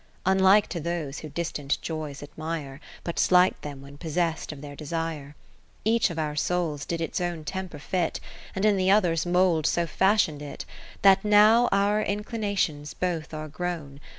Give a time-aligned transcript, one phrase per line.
[0.25, 2.79] 10 Unlike to those who distant joys admire.
[3.03, 5.35] But slight them when possest of their desire.
[5.85, 8.19] Each of our souls did its own temper fit,
[8.55, 10.41] And in the other's mould so fashion'd
[11.03, 13.99] That now our inclinations both ate grown.